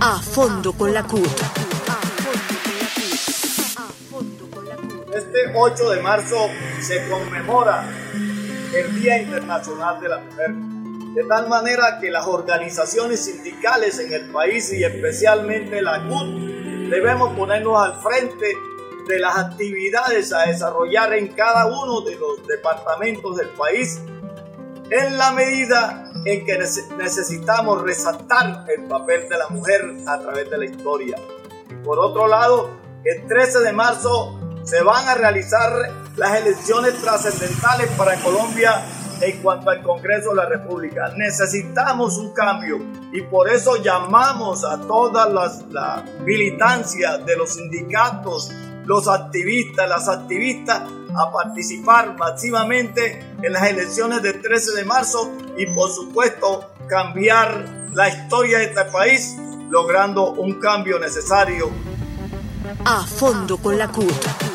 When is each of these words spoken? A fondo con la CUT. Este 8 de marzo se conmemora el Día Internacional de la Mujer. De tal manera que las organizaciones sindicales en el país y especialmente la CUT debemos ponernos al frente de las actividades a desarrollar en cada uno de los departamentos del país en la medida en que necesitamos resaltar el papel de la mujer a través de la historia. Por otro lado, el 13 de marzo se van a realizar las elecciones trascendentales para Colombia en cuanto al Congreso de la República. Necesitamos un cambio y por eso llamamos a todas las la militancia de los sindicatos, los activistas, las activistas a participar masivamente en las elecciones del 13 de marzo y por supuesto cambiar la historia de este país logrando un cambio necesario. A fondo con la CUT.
A 0.00 0.20
fondo 0.20 0.72
con 0.72 0.94
la 0.94 1.02
CUT. 1.02 1.26
Este 5.12 5.52
8 5.52 5.90
de 5.90 6.00
marzo 6.00 6.48
se 6.80 7.08
conmemora 7.08 7.88
el 8.72 9.00
Día 9.00 9.20
Internacional 9.22 10.00
de 10.00 10.08
la 10.08 10.18
Mujer. 10.18 10.54
De 11.14 11.24
tal 11.24 11.48
manera 11.48 11.98
que 12.00 12.10
las 12.10 12.24
organizaciones 12.26 13.24
sindicales 13.24 13.98
en 13.98 14.12
el 14.12 14.30
país 14.30 14.72
y 14.72 14.84
especialmente 14.84 15.82
la 15.82 16.06
CUT 16.08 16.26
debemos 16.90 17.36
ponernos 17.36 17.76
al 17.76 18.00
frente 18.00 18.54
de 19.08 19.18
las 19.18 19.36
actividades 19.36 20.32
a 20.32 20.46
desarrollar 20.46 21.14
en 21.14 21.28
cada 21.28 21.66
uno 21.66 22.00
de 22.02 22.14
los 22.14 22.46
departamentos 22.46 23.36
del 23.36 23.48
país 23.50 24.00
en 24.90 25.18
la 25.18 25.32
medida 25.32 26.03
en 26.24 26.44
que 26.44 26.58
necesitamos 26.96 27.82
resaltar 27.82 28.64
el 28.74 28.84
papel 28.84 29.28
de 29.28 29.38
la 29.38 29.48
mujer 29.48 29.82
a 30.06 30.18
través 30.18 30.50
de 30.50 30.58
la 30.58 30.64
historia. 30.64 31.16
Por 31.84 31.98
otro 31.98 32.26
lado, 32.26 32.70
el 33.04 33.26
13 33.26 33.60
de 33.60 33.72
marzo 33.72 34.38
se 34.64 34.82
van 34.82 35.06
a 35.08 35.14
realizar 35.14 35.70
las 36.16 36.40
elecciones 36.40 36.94
trascendentales 37.02 37.90
para 37.98 38.16
Colombia 38.16 38.82
en 39.20 39.42
cuanto 39.42 39.70
al 39.70 39.82
Congreso 39.82 40.30
de 40.30 40.36
la 40.36 40.46
República. 40.46 41.12
Necesitamos 41.16 42.16
un 42.18 42.32
cambio 42.32 42.78
y 43.12 43.22
por 43.22 43.48
eso 43.48 43.76
llamamos 43.82 44.64
a 44.64 44.80
todas 44.80 45.32
las 45.32 45.62
la 45.70 46.04
militancia 46.20 47.18
de 47.18 47.36
los 47.36 47.54
sindicatos, 47.54 48.50
los 48.86 49.08
activistas, 49.08 49.88
las 49.88 50.08
activistas 50.08 50.82
a 51.16 51.32
participar 51.32 52.16
masivamente 52.16 53.36
en 53.42 53.52
las 53.52 53.68
elecciones 53.68 54.22
del 54.22 54.40
13 54.40 54.72
de 54.72 54.84
marzo 54.84 55.32
y 55.56 55.66
por 55.66 55.90
supuesto 55.90 56.70
cambiar 56.88 57.88
la 57.92 58.08
historia 58.08 58.58
de 58.58 58.64
este 58.64 58.84
país 58.86 59.36
logrando 59.70 60.32
un 60.32 60.54
cambio 60.60 60.98
necesario. 60.98 61.70
A 62.84 63.06
fondo 63.06 63.56
con 63.58 63.78
la 63.78 63.88
CUT. 63.88 64.53